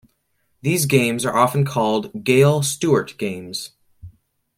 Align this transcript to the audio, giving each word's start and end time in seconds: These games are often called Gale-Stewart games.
These 0.63 0.87
games 0.87 1.25
are 1.27 1.35
often 1.35 1.63
called 1.63 2.23
Gale-Stewart 2.23 3.15
games. 3.19 3.73